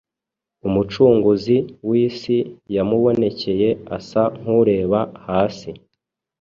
[0.67, 1.57] Umucunguzi
[1.87, 2.37] w’isi
[2.75, 5.69] yamubonekeye asa nk’ureba hasi